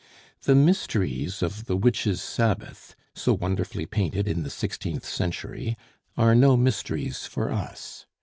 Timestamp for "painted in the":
3.85-4.49